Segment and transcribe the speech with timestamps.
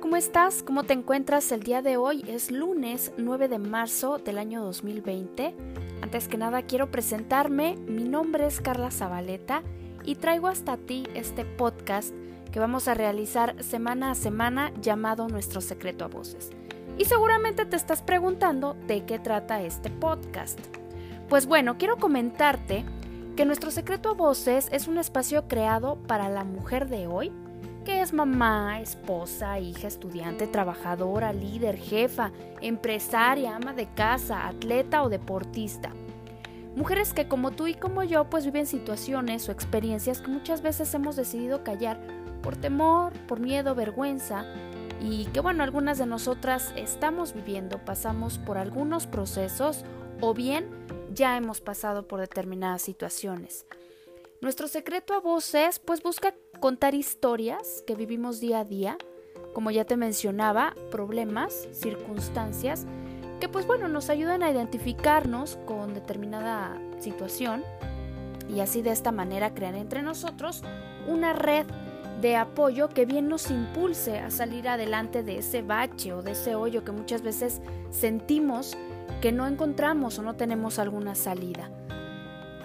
[0.00, 0.62] ¿cómo estás?
[0.62, 2.24] ¿Cómo te encuentras el día de hoy?
[2.28, 5.54] Es lunes 9 de marzo del año 2020.
[6.02, 7.76] Antes que nada quiero presentarme.
[7.86, 9.62] Mi nombre es Carla Zabaleta
[10.04, 12.14] y traigo hasta ti este podcast
[12.52, 16.50] que vamos a realizar semana a semana llamado Nuestro Secreto a Voces.
[16.96, 20.58] Y seguramente te estás preguntando de qué trata este podcast.
[21.28, 22.84] Pues bueno, quiero comentarte
[23.36, 27.32] que Nuestro Secreto a Voces es un espacio creado para la mujer de hoy
[27.88, 35.08] que es mamá, esposa, hija, estudiante, trabajadora, líder, jefa, empresaria, ama de casa, atleta o
[35.08, 35.94] deportista.
[36.76, 40.92] Mujeres que como tú y como yo pues viven situaciones o experiencias que muchas veces
[40.92, 41.98] hemos decidido callar
[42.42, 44.44] por temor, por miedo, vergüenza
[45.00, 49.86] y que bueno, algunas de nosotras estamos viviendo, pasamos por algunos procesos
[50.20, 50.68] o bien
[51.14, 53.64] ya hemos pasado por determinadas situaciones.
[54.40, 58.96] Nuestro secreto a voces pues busca contar historias que vivimos día a día,
[59.52, 62.86] como ya te mencionaba, problemas, circunstancias,
[63.40, 67.64] que pues bueno, nos ayudan a identificarnos con determinada situación
[68.48, 70.62] y así de esta manera crear entre nosotros
[71.08, 71.66] una red
[72.20, 76.54] de apoyo que bien nos impulse a salir adelante de ese bache o de ese
[76.54, 77.60] hoyo que muchas veces
[77.90, 78.76] sentimos
[79.20, 81.70] que no encontramos o no tenemos alguna salida.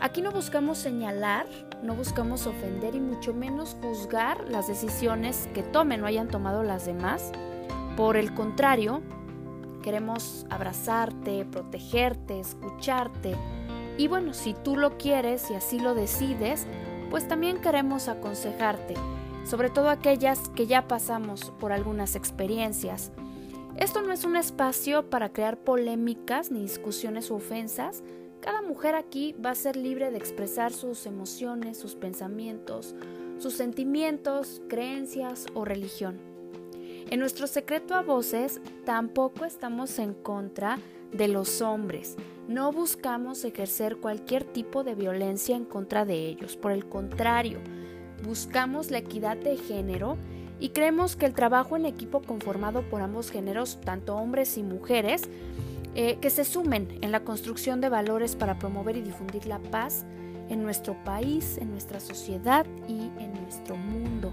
[0.04, 1.46] Aquí no buscamos señalar,
[1.82, 6.86] no buscamos ofender y mucho menos juzgar las decisiones que tomen o hayan tomado las
[6.86, 7.32] demás.
[7.96, 9.02] Por el contrario,
[9.82, 13.38] queremos abrazarte, protegerte, escucharte.
[13.98, 16.68] Y bueno, si tú lo quieres y así lo decides,
[17.10, 18.96] pues también queremos aconsejarte,
[19.46, 23.14] sobre todo aquellas que ya pasamos por algunas experiencias.
[23.78, 28.04] Esto no es un espacio para crear polémicas ni discusiones u ofensas,
[28.44, 32.94] cada mujer aquí va a ser libre de expresar sus emociones, sus pensamientos,
[33.38, 36.20] sus sentimientos, creencias o religión.
[37.10, 40.78] En nuestro secreto a voces tampoco estamos en contra
[41.14, 42.18] de los hombres.
[42.50, 46.58] No buscamos ejercer cualquier tipo de violencia en contra de ellos.
[46.58, 47.60] Por el contrario,
[48.26, 50.18] buscamos la equidad de género
[50.60, 55.30] y creemos que el trabajo en equipo conformado por ambos géneros, tanto hombres y mujeres,
[55.96, 60.06] eh, que se sumen en la construcción de valores para promover y difundir la paz
[60.50, 64.32] en nuestro país, en nuestra sociedad y en nuestro mundo.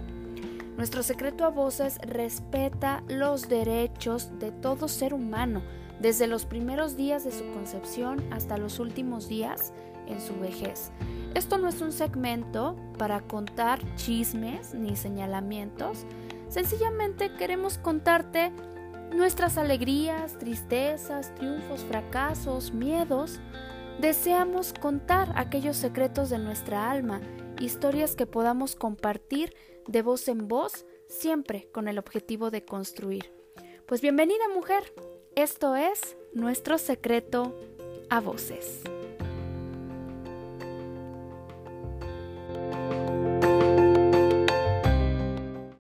[0.76, 5.62] Nuestro secreto a voces respeta los derechos de todo ser humano,
[6.00, 9.74] desde los primeros días de su concepción hasta los últimos días
[10.06, 10.90] en su vejez.
[11.34, 16.06] Esto no es un segmento para contar chismes ni señalamientos,
[16.48, 18.50] sencillamente queremos contarte
[19.14, 23.40] nuestras alegrías, tristezas, triunfos, fracasos, miedos,
[24.00, 27.20] deseamos contar aquellos secretos de nuestra alma,
[27.60, 29.54] historias que podamos compartir
[29.86, 33.32] de voz en voz, siempre con el objetivo de construir.
[33.86, 34.94] Pues bienvenida mujer,
[35.34, 37.56] esto es nuestro secreto
[38.08, 38.82] a voces.